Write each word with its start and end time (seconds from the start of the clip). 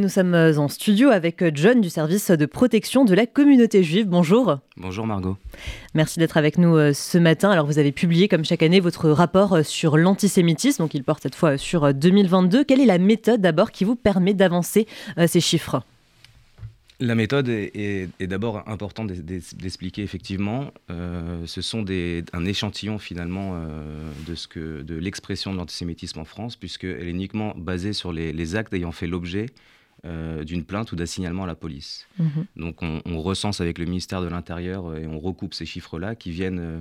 Nous 0.00 0.08
sommes 0.08 0.36
en 0.36 0.68
studio 0.68 1.08
avec 1.08 1.42
John 1.56 1.80
du 1.80 1.90
service 1.90 2.30
de 2.30 2.46
protection 2.46 3.04
de 3.04 3.16
la 3.16 3.26
communauté 3.26 3.82
juive. 3.82 4.06
Bonjour. 4.06 4.60
Bonjour 4.76 5.08
Margot. 5.08 5.36
Merci 5.92 6.20
d'être 6.20 6.36
avec 6.36 6.56
nous 6.56 6.76
euh, 6.76 6.92
ce 6.92 7.18
matin. 7.18 7.50
Alors 7.50 7.66
vous 7.66 7.80
avez 7.80 7.90
publié 7.90 8.28
comme 8.28 8.44
chaque 8.44 8.62
année 8.62 8.78
votre 8.78 9.10
rapport 9.10 9.54
euh, 9.54 9.62
sur 9.64 9.96
l'antisémitisme, 9.96 10.84
donc 10.84 10.94
il 10.94 11.02
porte 11.02 11.24
cette 11.24 11.34
fois 11.34 11.58
sur 11.58 11.92
2022. 11.92 12.58
Euh, 12.60 12.64
Quelle 12.64 12.80
est 12.80 12.86
la 12.86 12.98
méthode 12.98 13.40
d'abord 13.40 13.72
qui 13.72 13.82
vous 13.82 13.96
permet 13.96 14.34
d'avancer 14.34 14.86
ces 15.26 15.40
chiffres? 15.40 15.82
La 17.00 17.16
méthode 17.16 17.48
est, 17.48 18.08
d'abord 18.20 18.68
importante 18.68 19.10
d'expliquer 19.10 20.02
effectivement. 20.02 20.70
ce 20.88 21.60
sont 21.60 21.84
un 22.32 22.44
échantillon 22.44 22.98
finalement 22.98 23.60
de, 24.26 24.34
ce 24.36 24.46
que, 24.46 24.82
de 24.82 24.94
l'expression 24.94 25.52
de 25.52 25.58
l'antisémitisme 25.58 26.20
en 26.20 26.24
France, 26.24 26.54
puisqu'elle 26.54 27.08
est 27.08 27.10
uniquement 27.10 27.52
basée 27.56 27.92
sur 27.92 28.12
les, 28.12 28.32
les 28.32 28.56
actes 28.56 28.74
ayant 28.74 28.92
fait 28.92 29.06
l'objet 29.06 29.46
euh, 30.08 30.42
d'une 30.42 30.64
plainte 30.64 30.90
ou 30.92 30.96
d'un 30.96 31.06
signalement 31.06 31.44
à 31.44 31.46
la 31.46 31.54
police. 31.54 32.06
Mhm. 32.18 32.46
Donc 32.56 32.82
on, 32.82 33.20
recense 33.20 33.60
avec 33.60 33.78
le 33.78 33.84
ministère 33.84 34.22
de 34.22 34.28
l'Intérieur 34.28 34.86
euh, 34.86 35.00
et 35.00 35.06
on 35.06 35.18
recoupe 35.18 35.52
ces 35.52 35.66
chiffres-là 35.66 36.14
qui 36.14 36.30
viennent 36.30 36.60
euh, 36.60 36.80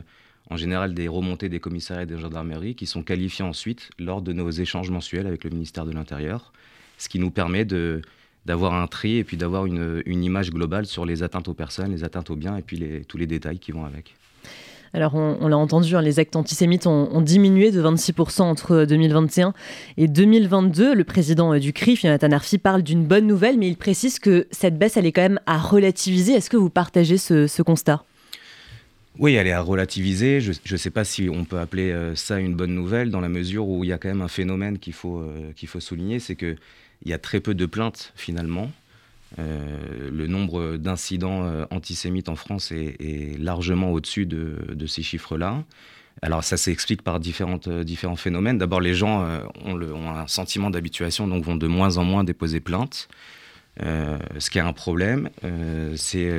en 0.50 0.56
général 0.56 0.94
des 0.94 1.08
remontées 1.08 1.50
des 1.50 1.60
commissariats 1.60 2.04
et 2.04 2.06
des 2.06 2.18
gendarmeries 2.18 2.76
qui 2.76 2.86
sont 2.86 3.04
qualifiés 3.04 3.44
ensuite 3.44 3.90
lors 4.00 4.22
de 4.22 4.32
nos 4.32 4.50
échanges 4.50 4.90
mensuels 4.92 5.28
avec 5.28 5.44
le 5.44 5.50
ministère 5.50 5.86
de 5.86 5.92
l'Intérieur, 5.92 6.54
ce 6.98 7.10
qui 7.10 7.20
nous 7.20 7.32
permet 7.32 7.66
de 7.66 8.02
d'avoir 8.46 8.76
un 8.76 8.88
tri 8.88 9.18
et 9.18 9.26
puis 9.26 9.36
d'avoir 9.36 9.66
une, 9.66 10.02
une, 10.06 10.24
image 10.24 10.52
globale 10.52 10.86
sur 10.86 11.06
les 11.06 11.22
atteintes 11.22 11.50
aux 11.50 11.54
personnes, 11.54 11.92
les 11.92 12.06
atteintes 12.06 12.30
aux 12.30 12.38
biens 12.38 12.56
et 12.56 12.62
puis 12.62 12.78
les, 12.78 13.04
tous 13.04 13.18
les 13.18 13.28
détails 13.28 13.60
qui 13.60 13.74
vont 13.74 13.84
avec. 13.84 14.16
Alors, 14.94 15.16
on, 15.16 15.48
l'a 15.48 15.58
entendu, 15.58 15.96
hein, 15.96 16.02
les 16.02 16.20
actes 16.20 16.36
antisémites 16.36 16.88
ont, 16.88 17.22
diminué 17.22 17.72
de 17.72 17.82
26% 17.82 18.42
entre 18.44 18.86
2021 18.86 19.54
et 19.98 20.08
2022. 20.08 20.94
Le 20.94 21.04
président 21.04 21.54
euh, 21.54 21.60
du 21.60 21.74
CRIF, 21.74 22.02
Jonathan 22.02 22.32
Arfi, 22.32 22.58
parle 22.58 22.84
d'une 22.84 23.06
bonne 23.06 23.28
nouvelle, 23.28 23.58
mais 23.58 23.68
il 23.68 23.78
précise 23.78 24.20
que 24.20 24.48
cette 24.52 24.78
baisse, 24.78 24.98
elle 24.98 25.06
est 25.06 25.12
quand 25.12 25.22
même 25.22 25.40
à 25.46 25.58
relativiser. 25.58 26.34
Est-ce 26.34 26.50
que 26.50 26.58
vous 26.58 26.70
partagez 26.70 27.18
ce, 27.18 27.62
constat? 27.62 28.04
Oui, 29.20 29.34
elle 29.34 29.48
est 29.48 29.52
à 29.52 29.62
relativiser. 29.62 30.40
Je 30.42 30.52
ne 30.52 30.78
sais 30.78 30.92
pas 30.92 31.04
si 31.04 31.30
on 31.30 31.44
peut 31.44 31.60
appeler 31.60 31.92
euh, 31.92 32.16
ça 32.16 32.40
une 32.40 32.56
bonne 32.56 32.74
nouvelle, 32.74 33.12
dans 33.12 33.22
la 33.22 33.30
mesure 33.30 33.68
où 33.68 33.84
il 33.84 33.90
y 33.90 33.94
a 33.94 33.98
quand 33.98 34.10
même 34.10 34.22
un 34.22 34.28
phénomène 34.28 34.78
qu'il 34.80 34.94
faut, 34.94 35.20
euh, 35.20 35.52
qu'il 35.56 35.68
faut 35.68 35.80
souligner, 35.80 36.20
c'est 36.20 36.36
qu'il 36.36 36.58
y 37.06 37.14
a 37.14 37.18
très 37.18 37.40
peu 37.40 37.54
de 37.54 37.66
plaintes 37.66 38.14
finalement. 38.16 38.72
Euh, 39.40 40.10
le 40.12 40.28
nombre 40.28 40.78
d'incidents 40.78 41.44
euh, 41.44 41.66
antisémites 41.70 42.30
en 42.30 42.36
France 42.36 42.72
est, 42.72 43.38
largement 43.40 43.92
au-dessus 43.92 44.26
de, 44.26 44.86
ces 44.88 45.04
chiffres-là. 45.04 45.64
Alors 46.22 46.44
ça 46.44 46.58
s'explique 46.58 47.04
par 47.04 47.20
différentes, 47.20 47.68
euh, 47.68 47.84
différents 47.84 48.16
phénomènes. 48.16 48.58
D'abord, 48.58 48.82
les 48.82 48.96
gens 48.96 49.28
ont, 49.66 50.10
un 50.10 50.28
sentiment 50.28 50.70
d'habituation, 50.70 51.28
donc 51.28 51.44
vont 51.44 51.56
de 51.58 51.68
moins 51.68 51.98
en 51.98 52.04
moins 52.04 52.24
déposer 52.24 52.60
plainte. 52.60 53.08
ce 53.80 54.50
qui 54.50 54.58
est 54.58 54.62
un 54.62 54.74
problème, 54.74 55.30
c'est 55.96 56.32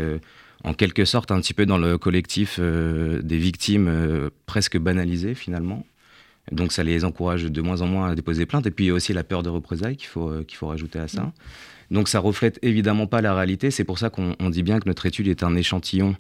en 0.65 0.75
quelque 0.75 1.05
sorte 1.05 1.31
un 1.31 1.41
petit 1.41 1.55
peu 1.55 1.67
dans 1.67 1.79
le 1.79 1.99
collectif 1.99 2.59
des 2.59 3.39
victimes 3.39 4.31
presque 4.47 4.79
banalisées 4.79 5.35
finalement. 5.35 5.85
Donc 6.53 6.73
ça 6.73 6.83
les 6.83 7.05
encourage 7.05 7.45
de 7.45 7.61
moins 7.61 7.83
en 7.83 7.87
moins 7.87 8.11
à 8.11 8.15
déposer 8.15 8.47
plainte. 8.47 8.67
Et 8.67 8.71
puis 8.71 8.87
il 8.87 8.89
y 8.89 8.91
a 8.91 8.95
aussi 8.95 9.13
la 9.13 9.25
peur 9.25 9.43
de 9.43 9.49
représailles 9.49 9.97
qu'il 9.97 10.09
faut, 10.09 10.43
qu'il 10.45 10.57
faut 10.57 10.69
rajouter 10.69 10.99
à 10.99 11.09
ça. 11.09 11.33
Donc 11.91 12.09
ça 12.09 12.21
reflète 12.21 12.59
évidemment 12.63 13.07
pas 13.07 13.21
la 13.21 13.35
réalité. 13.35 13.71
C'est 13.71 13.85
pour 13.85 13.99
ça 13.99 14.11
qu'on 14.11 14.51
dit 14.51 14.63
bien 14.63 14.81
que 14.81 14.89
notre 14.89 15.07
étude 15.07 15.29
est 15.29 15.43
un 15.43 15.55
échantillon 15.57 16.17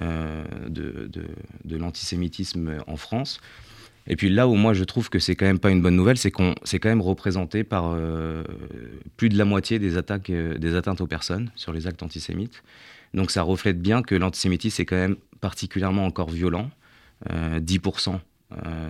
euh, 0.00 0.44
de, 0.68 1.76
l'antisémitisme 1.76 2.78
en 2.86 2.96
France. 2.96 3.40
Et 4.06 4.16
puis 4.16 4.30
là 4.30 4.46
où 4.48 4.54
moi 4.54 4.72
je 4.72 4.84
trouve 4.84 5.08
que 5.10 5.18
c'est 5.18 5.34
quand 5.34 5.46
même 5.46 5.58
pas 5.58 5.70
une 5.70 5.82
bonne 5.82 5.96
nouvelle, 5.96 6.16
c'est 6.16 6.30
qu'on 6.30 6.54
c'est 6.62 6.78
quand 6.78 6.88
même 6.88 7.00
représenté 7.00 7.64
par 7.64 7.92
euh, 7.94 8.44
plus 9.16 9.28
de 9.28 9.36
la 9.36 9.44
moitié 9.44 9.78
des 9.78 9.96
attaques, 9.96 10.30
euh, 10.30 10.58
des 10.58 10.74
atteintes 10.74 11.00
aux 11.00 11.06
personnes 11.06 11.50
sur 11.54 11.72
les 11.72 11.86
actes 11.86 12.02
antisémites. 12.02 12.62
Donc 13.14 13.30
ça 13.30 13.42
reflète 13.42 13.80
bien 13.80 14.02
que 14.02 14.14
l'antisémitisme 14.14 14.82
est 14.82 14.86
quand 14.86 14.96
même 14.96 15.16
particulièrement 15.40 16.06
encore 16.06 16.30
violent. 16.30 16.70
10% 17.28 18.18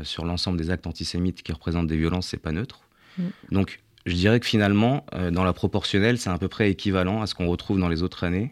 sur 0.02 0.24
l'ensemble 0.24 0.58
des 0.58 0.70
actes 0.70 0.86
antisémites 0.86 1.42
qui 1.42 1.52
représentent 1.52 1.86
des 1.86 1.96
violences, 1.96 2.28
c'est 2.28 2.38
pas 2.38 2.52
neutre. 2.52 2.80
Mm. 3.18 3.22
Donc 3.52 3.80
je 4.06 4.14
dirais 4.14 4.40
que 4.40 4.46
finalement, 4.46 5.04
euh, 5.14 5.30
dans 5.30 5.44
la 5.44 5.52
proportionnelle, 5.52 6.18
c'est 6.18 6.30
à 6.30 6.38
peu 6.38 6.48
près 6.48 6.70
équivalent 6.70 7.22
à 7.22 7.26
ce 7.26 7.34
qu'on 7.34 7.48
retrouve 7.48 7.78
dans 7.78 7.88
les 7.88 8.02
autres 8.02 8.24
années, 8.24 8.50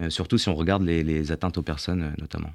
euh, 0.00 0.10
surtout 0.10 0.38
si 0.38 0.48
on 0.48 0.54
regarde 0.54 0.82
les, 0.82 1.32
atteintes 1.32 1.58
aux 1.58 1.62
personnes 1.62 2.02
euh, 2.02 2.10
notamment. 2.18 2.50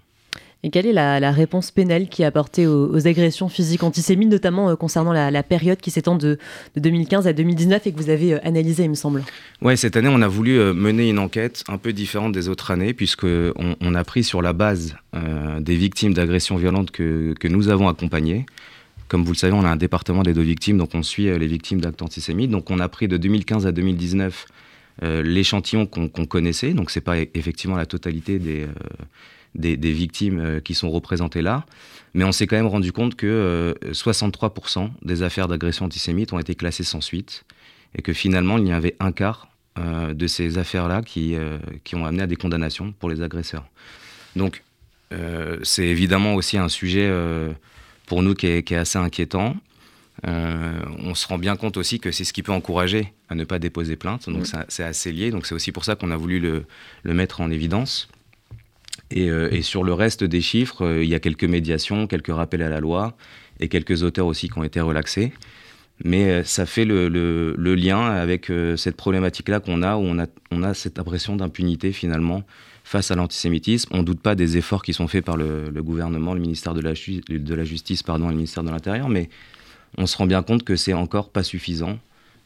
Et 0.63 0.71
quelle 0.71 0.85
est 0.85 0.93
la, 0.93 1.31
réponse 1.31 1.71
pénale 1.71 2.09
qui 2.09 2.21
est 2.21 2.25
apportée 2.25 2.67
aux, 2.67 3.07
agressions 3.07 3.47
physiques 3.47 3.83
antisémites, 3.83 4.29
notamment 4.29 4.75
concernant 4.75 5.13
la, 5.13 5.43
période 5.43 5.79
qui 5.79 5.91
s'étend 5.91 6.15
de, 6.15 6.37
2015 6.75 7.27
à 7.27 7.33
2019 7.33 7.87
et 7.87 7.91
que 7.91 7.97
vous 7.97 8.09
avez 8.09 8.41
analysée, 8.41 8.83
il 8.83 8.89
me 8.89 8.95
semble? 8.95 9.23
Oui, 9.61 9.77
cette 9.77 9.95
année, 9.95 10.09
on 10.11 10.21
a 10.21 10.27
voulu 10.27 10.57
mener 10.73 11.09
une 11.09 11.19
enquête 11.19 11.63
un 11.69 11.77
peu 11.77 11.93
différente 11.93 12.33
des 12.33 12.49
autres 12.49 12.71
années, 12.71 12.93
puisqu'on 12.93 13.75
on 13.79 13.95
a 13.95 14.03
pris 14.03 14.23
sur 14.23 14.41
la 14.41 14.51
base 14.51 14.95
des 15.59 15.75
victimes 15.75 16.13
d'agressions 16.13 16.57
violentes 16.57 16.91
que, 16.91 17.33
que 17.39 17.47
nous 17.47 17.69
avons 17.69 17.87
accompagnées, 17.87 18.45
comme 19.09 19.23
vous 19.23 19.33
le 19.33 19.37
savez, 19.37 19.53
on 19.53 19.65
a 19.65 19.69
un 19.69 19.75
département 19.75 20.21
des 20.21 20.33
deux 20.33 20.43
victimes, 20.43 20.77
donc 20.77 20.93
on 20.93 21.01
suit 21.01 21.29
euh, 21.29 21.37
les 21.37 21.47
victimes 21.47 21.81
d'actes 21.81 22.01
antisémites. 22.01 22.51
Donc 22.51 22.69
on 22.69 22.79
a 22.79 22.87
pris 22.87 23.07
de 23.07 23.17
2015 23.17 23.65
à 23.65 23.71
2019 23.71 24.45
euh, 25.01 25.23
l'échantillon 25.23 25.87
qu'on 25.87 26.25
connaissait, 26.25 26.73
donc 26.73 26.91
c'est 26.91 27.01
pas 27.01 27.17
effectivement 27.17 27.75
la 27.75 27.87
totalité 27.87 28.37
des, 28.37 28.63
euh, 28.63 28.67
des, 29.55 29.75
victimes 29.75 30.61
qui 30.63 30.73
sont 30.73 30.89
représentées 30.89 31.41
là, 31.41 31.65
mais 32.13 32.23
on 32.23 32.31
s'est 32.31 32.47
quand 32.47 32.55
même 32.55 32.67
rendu 32.67 32.91
compte 32.91 33.15
que 33.15 33.75
63% 33.91 34.89
des 35.01 35.23
affaires 35.23 35.47
d'agression 35.47 35.85
antisémite 35.85 36.33
ont 36.33 36.39
été 36.39 36.55
classées 36.55 36.83
sans 36.83 37.01
suite, 37.01 37.45
et 37.95 38.01
que 38.01 38.13
finalement 38.13 38.57
il 38.57 38.67
y 38.67 38.71
avait 38.71 38.95
un 38.99 39.11
quart 39.11 39.49
de 39.77 40.27
ces 40.27 40.57
affaires-là 40.57 41.01
qui, 41.01 41.35
qui 41.83 41.95
ont 41.95 42.05
amené 42.05 42.23
à 42.23 42.27
des 42.27 42.35
condamnations 42.35 42.93
pour 42.99 43.09
les 43.09 43.21
agresseurs. 43.21 43.65
Donc 44.35 44.63
c'est 45.63 45.87
évidemment 45.87 46.35
aussi 46.35 46.57
un 46.57 46.69
sujet 46.69 47.09
pour 48.09 48.23
nous 48.23 48.33
qui 48.33 48.47
est, 48.47 48.71
assez 48.73 48.97
inquiétant. 48.97 49.55
Euh, 50.27 50.79
on 50.97 51.15
se 51.15 51.25
rend 51.27 51.37
bien 51.37 51.55
compte 51.55 51.77
aussi 51.77 51.99
que 51.99 52.11
c'est 52.11 52.25
ce 52.25 52.33
qui 52.33 52.43
peut 52.43 52.51
encourager 52.51 53.13
à 53.29 53.35
ne 53.35 53.45
pas 53.45 53.59
déposer 53.59 53.95
plainte. 53.95 54.29
Donc 54.29 54.41
mm. 54.41 54.65
c'est 54.67 54.83
assez 54.83 55.11
lié. 55.13 55.31
Donc 55.31 55.45
c'est 55.45 55.55
aussi 55.55 55.71
pour 55.71 55.85
ça 55.85 55.95
qu'on 55.95 56.11
a 56.11 56.17
voulu 56.17 56.39
le, 56.39 56.65
mettre 57.13 57.39
en 57.39 57.49
évidence. 57.51 58.09
Euh, 59.15 59.49
et, 59.51 59.61
sur 59.61 59.83
le 59.83 59.93
reste 59.93 60.23
des 60.23 60.41
chiffres, 60.41 60.85
euh, 60.85 61.03
il 61.03 61.09
y 61.09 61.15
a 61.15 61.19
quelques 61.19 61.45
médiations, 61.45 62.07
quelques 62.07 62.33
rappels 62.33 62.61
à 62.61 62.69
la 62.69 62.79
loi 62.79 63.17
et 63.59 63.67
quelques 63.67 64.03
auteurs 64.03 64.27
aussi 64.27 64.49
qui 64.49 64.57
ont 64.57 64.63
été 64.63 64.79
relaxés. 64.81 65.33
Mais 66.05 66.45
ça 66.45 66.65
fait 66.65 66.85
le, 66.85 67.75
lien 67.75 68.05
avec 68.05 68.49
cette 68.77 68.95
problématique-là 68.95 69.59
qu'on 69.59 69.83
a, 69.83 69.97
où 69.97 70.15
on 70.51 70.63
a, 70.63 70.73
cette 70.73 70.97
impression 70.97 71.35
d'impunité 71.35 71.91
finalement 71.91 72.45
face 72.85 73.11
à 73.11 73.15
l'antisémitisme. 73.15 73.89
On 73.93 73.97
ne 73.97 74.03
doute 74.03 74.21
pas 74.21 74.35
des 74.35 74.55
efforts 74.55 74.81
qui 74.81 74.93
sont 74.93 75.09
faits 75.09 75.25
par 75.25 75.35
le, 75.35 75.69
gouvernement, 75.83 76.33
le 76.33 76.39
ministère 76.39 76.73
de 76.73 76.79
la, 76.79 76.93
Justice 77.65 78.01
pardon, 78.01 78.27
et 78.27 78.31
le 78.31 78.37
ministère 78.37 78.63
de 78.63 78.69
l'Intérieur, 78.69 79.09
mais 79.09 79.29
on 79.97 80.05
se 80.05 80.15
rend 80.15 80.25
bien 80.25 80.41
compte 80.41 80.63
que 80.63 80.77
c'est 80.77 80.93
encore 80.93 81.31
pas 81.31 81.43
suffisant 81.43 81.99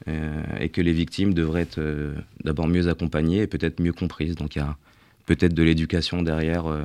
euh, 0.07 0.41
et 0.59 0.69
que 0.69 0.81
les 0.81 0.91
victimes 0.91 1.33
devraient 1.33 1.61
être 1.61 1.79
euh, 1.79 2.13
d'abord 2.43 2.67
mieux 2.67 2.89
accompagnées 2.89 3.41
et 3.41 3.47
peut-être 3.47 3.79
mieux 3.79 3.93
comprises. 3.93 4.35
Donc 4.35 4.55
il 4.55 4.59
y 4.59 4.61
a 4.61 4.75
peut-être 5.25 5.53
de 5.53 5.63
l'éducation 5.63 6.21
derrière 6.21 6.67
euh, 6.67 6.83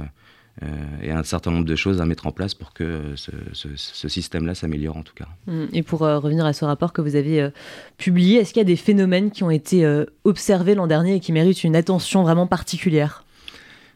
et 1.02 1.10
un 1.12 1.22
certain 1.22 1.52
nombre 1.52 1.66
de 1.66 1.76
choses 1.76 2.00
à 2.00 2.06
mettre 2.06 2.26
en 2.26 2.32
place 2.32 2.54
pour 2.54 2.72
que 2.72 3.14
ce, 3.16 4.08
système-là 4.08 4.54
s'améliore 4.54 4.96
en 4.96 5.02
tout 5.02 5.14
cas. 5.14 5.28
Mmh. 5.46 5.64
Et 5.72 5.82
pour 5.82 6.00
revenir 6.00 6.44
à 6.44 6.52
ce 6.52 6.64
rapport 6.64 6.92
que 6.92 7.00
vous 7.00 7.14
avez 7.14 7.48
publié, 7.96 8.38
est-ce 8.38 8.52
qu'il 8.52 8.60
y 8.60 8.62
a 8.62 8.64
des 8.64 8.76
phénomènes 8.76 9.30
qui 9.30 9.44
ont 9.44 9.50
été 9.50 9.86
observés 10.24 10.74
l'an 10.74 10.88
dernier 10.88 11.14
et 11.14 11.20
qui 11.20 11.30
méritent 11.30 11.62
une 11.62 11.76
attention 11.76 12.24
vraiment 12.24 12.48
particulière? 12.48 13.24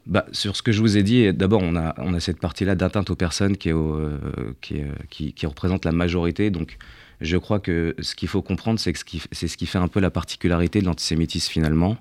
Bah, 0.06 0.26
sur 0.32 0.56
ce 0.56 0.62
que 0.62 0.72
je 0.72 0.80
vous 0.80 0.96
ai 0.96 1.02
dit, 1.02 1.32
d'abord, 1.32 1.62
on 1.62 1.76
a, 1.76 1.94
on 1.98 2.12
a 2.14 2.20
cette 2.20 2.40
partie-là 2.40 2.74
d'atteinte 2.74 3.10
aux 3.10 3.16
personnes 3.16 3.56
qui, 3.56 3.68
est 3.68 3.72
euh, 3.72 4.18
qui, 4.60 4.82
qui, 5.10 5.32
qui, 5.32 5.46
représente 5.46 5.84
la 5.84 5.92
majorité. 5.92 6.50
Donc, 6.50 6.76
je 7.20 7.36
crois 7.36 7.60
que 7.60 7.94
ce 8.00 8.16
qu'il 8.16 8.28
faut 8.28 8.42
comprendre, 8.42 8.80
c'est 8.80 8.92
c'est 9.30 9.48
ce 9.48 9.56
qui 9.56 9.66
fait 9.66 9.78
un 9.78 9.86
peu 9.86 10.00
la 10.00 10.10
particularité 10.10 10.80
de 10.80 10.86
l'antisémitisme 10.86 11.52
finalement. 11.52 11.96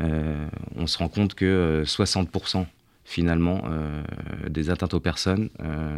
Euh, 0.00 0.48
on 0.76 0.86
se 0.86 0.98
rend 0.98 1.08
compte 1.08 1.34
que 1.34 1.84
60% 1.86 2.60
euh, 2.60 2.64
finalement 3.04 3.64
des 4.48 4.70
atteintes 4.70 4.94
aux 4.94 5.00
personnes 5.00 5.50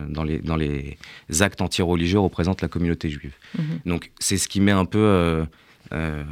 dans, 0.09 0.25
les, 0.25 0.41
dans 0.41 0.57
les 0.57 0.99
actes 1.41 1.61
anti-religieux 1.61 2.19
représentent 2.19 2.63
la 2.63 2.69
communauté 2.69 3.09
juive. 3.09 3.35
Mmh 3.57 3.63
Donc, 3.87 4.11
c'est 4.19 4.39
ce 4.39 4.49
qui 4.49 4.61
met 4.61 4.73
un 4.73 4.87
peu 4.87 5.47
euh, 5.93 6.25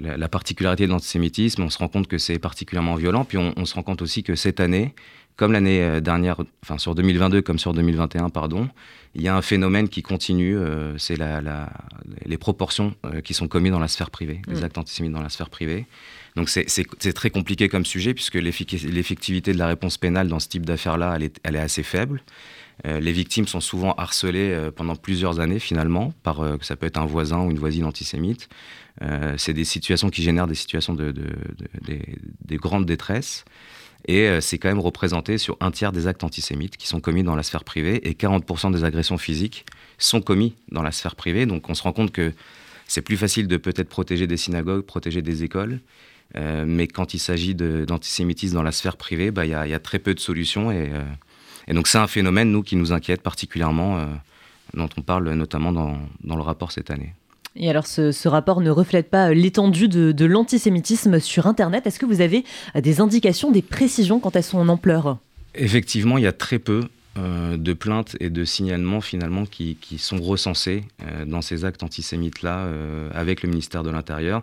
la, 0.00 0.28
particularité 0.28 0.86
de 0.86 0.92
l'antisémitisme, 0.92 1.62
on 1.62 1.70
se 1.70 1.78
rend 1.78 1.88
compte 1.88 2.06
que 2.06 2.18
c'est 2.18 2.38
particulièrement 2.38 2.94
violent, 2.94 3.24
puis 3.24 3.38
on, 3.38 3.64
se 3.64 3.74
rend 3.74 3.82
compte 3.82 4.02
aussi 4.02 4.22
que 4.22 4.34
cette 4.34 4.60
année, 4.60 4.94
comme 5.36 5.52
l'année 5.52 5.82
euh, 5.82 6.00
dernière, 6.00 6.36
enfin 6.62 6.78
sur 6.78 6.94
2022 6.94 7.42
comme 7.42 7.58
sur 7.58 7.72
2021, 7.72 8.30
pardon, 8.30 8.68
il 9.14 9.22
y 9.22 9.28
a 9.28 9.36
un 9.36 9.42
phénomène 9.42 9.88
qui 9.88 10.02
continue, 10.02 10.56
euh, 10.56 10.96
c'est 10.98 11.16
la, 11.16 11.70
les 12.24 12.38
proportions 12.38 12.94
qui 13.24 13.34
sont 13.34 13.48
commises 13.48 13.72
dans 13.72 13.78
la 13.78 13.88
sphère 13.88 14.10
privée, 14.10 14.40
les 14.46 14.60
mm. 14.60 14.64
actes 14.64 14.78
antisémites 14.78 15.12
dans 15.12 15.22
la 15.22 15.28
sphère 15.28 15.50
privée. 15.50 15.86
Donc 16.34 16.48
c'est 16.48 17.12
très 17.12 17.28
compliqué 17.28 17.68
comme 17.68 17.84
sujet, 17.84 18.14
puisque 18.14 18.36
l'effectivité 18.36 19.52
de 19.52 19.58
la 19.58 19.66
réponse 19.66 19.98
pénale 19.98 20.28
dans 20.28 20.40
ce 20.40 20.48
type 20.48 20.64
d'affaires-là, 20.64 21.12
elle 21.16 21.24
est, 21.24 21.40
elle 21.42 21.56
est, 21.56 21.60
assez 21.60 21.82
faible. 21.82 22.22
les 22.84 23.12
victimes 23.12 23.46
sont 23.46 23.60
souvent 23.60 23.92
harcelées 23.98 24.70
pendant 24.74 24.96
plusieurs 24.96 25.40
années 25.40 25.58
finalement, 25.58 26.14
par 26.22 26.42
ça 26.62 26.74
peut 26.76 26.86
être 26.86 26.96
un 26.96 27.04
voisin 27.04 27.40
ou 27.40 27.50
une 27.50 27.58
voisine 27.58 27.84
antisémite. 27.84 28.48
c'est 29.36 29.52
des 29.52 29.64
situations 29.64 30.08
qui 30.08 30.22
génèrent 30.22 30.46
des 30.46 30.54
situations 30.54 30.94
de, 30.94 31.12
des 31.82 32.56
grandes 32.56 32.86
détresses. 32.86 33.44
Et 34.06 34.40
c'est 34.40 34.58
quand 34.58 34.68
même 34.68 34.80
représenté 34.80 35.38
sur 35.38 35.56
un 35.60 35.70
tiers 35.70 35.92
des 35.92 36.08
actes 36.08 36.24
antisémites 36.24 36.76
qui 36.76 36.88
sont 36.88 37.00
commis 37.00 37.22
dans 37.22 37.36
la 37.36 37.44
sphère 37.44 37.62
privée 37.62 38.08
et 38.08 38.14
40% 38.14 38.72
des 38.72 38.82
agressions 38.82 39.16
physiques 39.16 39.64
sont 39.96 40.20
commis 40.20 40.54
dans 40.72 40.82
la 40.82 40.90
sphère 40.90 41.14
privée. 41.14 41.46
Donc 41.46 41.70
on 41.70 41.74
se 41.74 41.82
rend 41.82 41.92
compte 41.92 42.10
que 42.10 42.32
c'est 42.88 43.02
plus 43.02 43.16
facile 43.16 43.48
de 43.48 43.56
peut-être 43.56 43.88
protéger 43.88 44.26
des 44.26 44.36
synagogues, 44.36 44.82
protéger 44.82 45.22
des 45.22 45.44
écoles. 45.44 45.80
Euh, 46.36 46.64
mais 46.66 46.86
quand 46.86 47.14
il 47.14 47.18
s'agit 47.18 47.54
d'antisémitisme 47.54 48.54
dans 48.54 48.62
la 48.62 48.72
sphère 48.72 48.96
privée, 48.96 49.30
bah, 49.30 49.44
il 49.44 49.50
y, 49.50 49.54
a 49.54 49.78
très 49.78 49.98
peu 49.98 50.14
de 50.14 50.20
solutions. 50.20 50.70
Et, 50.70 50.90
euh, 50.92 51.02
et 51.68 51.74
donc 51.74 51.88
c'est 51.88 51.98
un 51.98 52.06
phénomène, 52.06 52.50
nous, 52.50 52.62
qui 52.62 52.76
nous 52.76 52.92
inquiète 52.92 53.22
particulièrement, 53.22 53.98
euh, 53.98 54.06
dont 54.74 54.88
on 54.96 55.02
parle 55.02 55.32
notamment 55.32 55.72
dans, 55.72 55.98
le 56.24 56.42
rapport 56.42 56.72
cette 56.72 56.90
année. 56.90 57.14
Et 57.56 57.68
alors 57.68 57.86
ce, 57.86 58.12
ce 58.12 58.28
rapport 58.28 58.60
ne 58.60 58.70
reflète 58.70 59.10
pas 59.10 59.32
l'étendue 59.32 59.88
de, 59.88 60.12
de 60.12 60.24
l'antisémitisme 60.24 61.20
sur 61.20 61.46
Internet. 61.46 61.86
Est-ce 61.86 61.98
que 61.98 62.06
vous 62.06 62.20
avez 62.20 62.44
des 62.74 63.00
indications, 63.00 63.50
des 63.50 63.62
précisions 63.62 64.20
quant 64.20 64.30
à 64.30 64.42
son 64.42 64.68
ampleur? 64.68 65.18
Effectivement, 65.54 66.18
il 66.18 66.24
y 66.24 66.26
a 66.26 66.32
très 66.32 66.58
peu. 66.58 66.82
Euh, 67.18 67.58
de 67.58 67.74
plaintes 67.74 68.16
et 68.20 68.30
de 68.30 68.42
signalements 68.42 69.02
finalement 69.02 69.44
qui, 69.44 69.76
sont 69.98 70.16
recensés 70.16 70.84
euh, 71.02 71.26
dans 71.26 71.42
ces 71.42 71.66
actes 71.66 71.82
antisémites-là 71.82 72.60
euh, 72.60 73.10
avec 73.12 73.42
le 73.42 73.50
ministère 73.50 73.82
de 73.82 73.90
l'Intérieur 73.90 74.42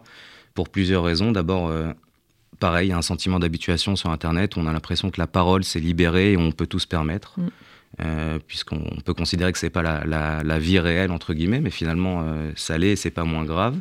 pour 0.53 0.69
plusieurs 0.69 1.03
raisons. 1.03 1.31
D'abord, 1.31 1.73
pareil, 2.59 2.89
il 2.89 2.91
y 2.91 2.94
a 2.94 2.97
un 2.97 3.01
sentiment 3.01 3.39
d'habituation 3.39 3.95
sur 3.95 4.12
Internet 4.12 4.55
on 4.55 4.67
a 4.67 4.73
l'impression 4.73 5.09
que 5.09 5.19
la 5.19 5.25
parole 5.25 5.63
s'est 5.63 5.79
libérée 5.79 6.33
et 6.33 6.38
on 6.38 6.51
peut 6.51 6.67
tout 6.67 6.77
se 6.77 6.85
permettre. 6.85 7.38
Mm. 7.97 8.39
puisqu'on 8.47 9.01
peut 9.03 9.13
considérer 9.13 9.51
que 9.51 9.57
c'est 9.57 9.69
pas 9.69 9.81
la, 9.81 10.59
vie 10.59 10.80
réelle 10.80 11.12
entre 11.12 11.33
guillemets, 11.33 11.59
mais 11.59 11.71
finalement 11.71 12.24
ça 12.56 12.77
l'est, 12.77 12.95
c'est 12.95 13.12
pas 13.12 13.24
moins 13.24 13.44
grave. 13.44 13.80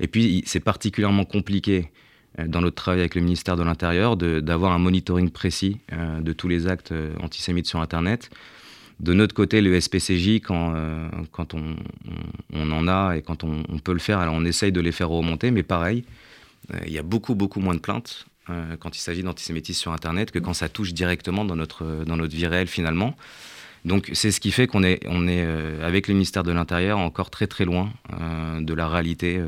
Et 0.00 0.08
puis 0.08 0.42
c'est 0.46 0.60
particulièrement 0.60 1.24
compliqué 1.24 1.90
euh, 2.38 2.46
dans 2.46 2.60
notre 2.60 2.76
travail 2.76 3.00
avec 3.00 3.14
le 3.14 3.22
ministère 3.22 3.56
de 3.56 3.62
l'Intérieur, 3.62 4.16
d'avoir 4.16 4.72
un 4.72 4.78
monitoring 4.78 5.30
précis 5.30 5.78
euh, 5.92 6.20
de 6.20 6.32
tous 6.32 6.48
les 6.48 6.66
actes 6.66 6.92
euh, 6.92 7.12
antisémites 7.20 7.66
sur 7.66 7.80
Internet. 7.80 8.30
De 9.00 9.14
notre 9.14 9.34
côté, 9.34 9.62
le 9.62 9.80
SPCJ, 9.80 10.40
quand, 10.42 10.74
quand 11.32 11.54
on, 11.54 11.76
on, 12.52 12.70
en 12.70 12.86
a 12.86 13.14
et 13.16 13.22
quand 13.22 13.44
on, 13.44 13.78
peut 13.78 13.94
le 13.94 13.98
faire, 13.98 14.18
alors 14.18 14.34
on 14.34 14.44
essaye 14.44 14.72
de 14.72 14.80
les 14.82 14.92
faire 14.92 15.08
remonter, 15.08 15.50
mais 15.50 15.62
pareil, 15.62 16.04
il 16.86 16.92
y 16.92 16.98
a 16.98 17.02
beaucoup, 17.02 17.34
beaucoup 17.34 17.60
moins 17.60 17.74
de 17.74 17.80
plaintes 17.80 18.26
quand 18.80 18.96
il 18.96 19.00
s'agit 19.00 19.22
d'antisémitisme 19.22 19.80
sur 19.80 19.92
Internet 19.92 20.30
que 20.30 20.38
quand 20.38 20.54
ça 20.54 20.68
touche 20.68 20.92
directement 20.92 21.44
dans 21.44 21.56
notre, 21.56 22.04
dans 22.04 22.16
notre 22.16 22.34
vie 22.34 22.46
réelle 22.46 22.68
finalement. 22.68 23.14
Donc 23.84 24.10
c'est 24.12 24.30
ce 24.30 24.40
qui 24.40 24.50
fait 24.50 24.66
qu'on 24.66 24.82
est, 24.82 25.00
on 25.06 25.26
est 25.26 25.46
avec 25.82 26.08
le 26.08 26.14
ministère 26.14 26.42
de 26.42 26.52
l'Intérieur 26.52 26.98
encore 26.98 27.30
très 27.30 27.46
très 27.46 27.64
loin 27.64 27.90
de 28.60 28.74
la 28.74 28.88
réalité 28.88 29.40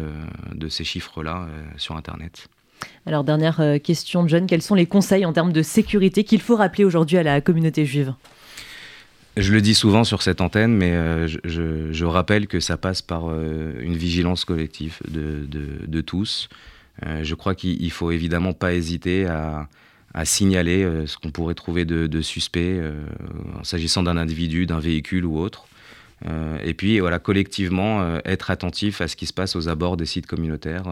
de 0.54 0.69
ces 0.69 0.84
chiffres-là 0.84 1.46
sur 1.76 1.96
Internet. 1.96 2.49
Alors, 3.06 3.25
dernière 3.25 3.60
euh, 3.60 3.78
question, 3.78 4.26
John, 4.28 4.46
quels 4.46 4.62
sont 4.62 4.75
les 4.75 4.87
conseils 4.87 5.25
en 5.26 5.32
termes 5.32 5.52
de 5.52 5.62
sécurité 5.62 6.25
qu'il 6.25 6.40
faut 6.40 6.56
rappeler 6.56 6.84
aujourd'hui 6.84 7.19
à 7.19 7.22
la 7.22 7.40
communauté 7.40 7.84
juive? 7.84 8.14
Je 9.37 9.52
le 9.52 9.60
dis 9.60 9.75
souvent 9.75 10.04
sur 10.04 10.22
cette 10.22 10.40
antenne, 10.40 10.75
mais 10.75 10.93
euh, 10.93 11.26
je, 11.26 12.04
rappelle 12.04 12.46
que 12.46 12.60
ça 12.60 12.76
passe 12.76 13.00
par 13.00 13.31
euh, 13.31 13.72
une 13.81 13.96
vigilance 13.96 14.44
collective 14.44 14.99
de, 15.08 16.00
tous. 16.02 16.49
Je 17.22 17.34
crois 17.34 17.54
qu'il 17.54 17.90
faut 17.90 18.10
évidemment 18.10 18.52
pas 18.52 18.75
hésiter 18.75 19.26
à, 19.26 19.69
signaler 20.25 20.87
ce 21.06 21.16
qu'on 21.16 21.31
pourrait 21.31 21.54
trouver 21.54 21.84
de, 21.84 22.20
suspect 22.20 22.81
s'agissant 23.62 24.02
d'un 24.02 24.16
individu, 24.16 24.66
d'un 24.66 24.78
véhicule 24.78 25.25
ou 25.25 25.38
autre. 25.38 25.66
et 26.62 26.75
puis 26.75 27.00
voilà, 27.00 27.19
collectivement, 27.19 28.19
être 28.25 28.50
attentif 28.50 29.00
à 29.00 29.08
ce 29.08 29.16
qui 29.16 29.26
se 29.26 29.32
passe 29.32 29.56
aux 29.56 29.69
abords 29.69 29.96
des 29.96 30.06
sites 30.06 30.26
communautaires 30.26 30.84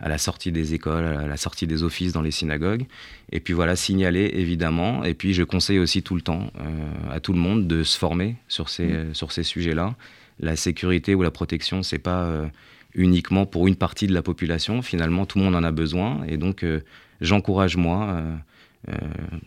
à 0.00 0.08
la 0.08 0.18
sortie 0.18 0.52
des 0.52 0.74
écoles, 0.74 1.04
à 1.04 1.26
la 1.26 1.36
sortie 1.36 1.66
des 1.66 1.82
offices 1.82 2.12
dans 2.12 2.22
les 2.22 2.30
synagogues. 2.30 2.86
Et 3.32 3.40
puis 3.40 3.52
voilà, 3.52 3.76
signaler 3.76 4.30
évidemment. 4.34 5.04
Et 5.04 5.14
puis 5.14 5.34
je 5.34 5.42
conseille 5.42 5.78
aussi 5.78 6.02
tout 6.02 6.14
le 6.14 6.20
temps 6.20 6.50
euh, 6.60 7.10
à 7.10 7.20
tout 7.20 7.32
le 7.32 7.38
monde 7.38 7.66
de 7.66 7.82
se 7.82 7.98
former 7.98 8.36
sur 8.46 8.68
ces, 8.68 8.86
mmh. 8.86 9.14
sur 9.14 9.32
ces 9.32 9.42
sujets-là. 9.42 9.96
La 10.40 10.54
sécurité 10.54 11.14
ou 11.14 11.22
la 11.22 11.32
protection, 11.32 11.82
c'est 11.82 11.98
pas 11.98 12.22
euh, 12.22 12.46
uniquement 12.94 13.46
pour 13.46 13.66
une 13.66 13.76
partie 13.76 14.06
de 14.06 14.14
la 14.14 14.22
population. 14.22 14.82
Finalement, 14.82 15.26
tout 15.26 15.38
le 15.38 15.44
monde 15.44 15.54
en 15.54 15.64
a 15.64 15.72
besoin. 15.72 16.24
Et 16.26 16.36
donc, 16.36 16.62
euh, 16.62 16.80
j'encourage 17.20 17.76
moi 17.76 18.22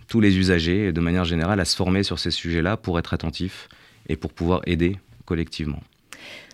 tous 0.07 0.19
les 0.19 0.37
usagers, 0.37 0.91
de 0.91 1.01
manière 1.01 1.25
générale, 1.25 1.59
à 1.59 1.65
se 1.65 1.75
former 1.75 2.03
sur 2.03 2.19
ces 2.19 2.29
sujets-là 2.29 2.77
pour 2.77 2.99
être 2.99 3.13
attentifs 3.13 3.69
et 4.07 4.15
pour 4.15 4.33
pouvoir 4.33 4.61
aider 4.67 4.97
collectivement. 5.25 5.81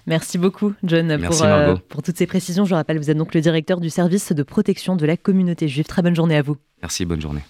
Merci 0.07 0.38
beaucoup, 0.38 0.74
John, 0.84 1.19
pour, 1.22 1.44
euh, 1.44 1.75
pour, 1.89 2.01
toutes 2.01 2.18
ces 2.18 2.28
précisions. 2.28 2.63
Je 2.63 2.74
rappelle, 2.74 2.98
vous 2.98 3.12
êtes 3.12 3.18
donc 3.18 3.34
le 3.34 3.42
directeur 3.42 3.81
du 3.81 3.89
service 3.89 4.31
de 4.31 4.42
protection 4.42 4.95
de 4.95 5.06
la 5.06 5.18
communauté 5.18 5.68
juive. 5.68 5.86
Très 5.86 6.01
bonne 6.01 6.16
journée 6.16 6.38
à 6.38 6.42
vous. 6.42 6.56
Merci, 6.81 7.04
bonne 7.06 7.22
journée. 7.22 7.42